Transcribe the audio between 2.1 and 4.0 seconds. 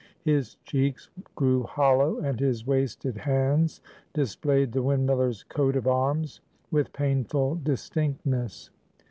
and his wasted hands